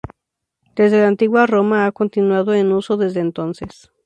Desde 0.75 0.99
la 0.99 1.09
antigua 1.09 1.45
Roma, 1.45 1.85
ha 1.85 1.91
continuado 1.91 2.55
en 2.55 2.71
uso 2.71 2.97
desde 2.97 3.19
entonces. 3.19 3.91